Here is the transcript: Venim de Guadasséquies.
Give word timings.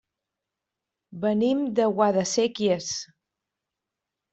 Venim 1.27 1.63
de 1.81 1.87
Guadasséquies. 1.95 2.93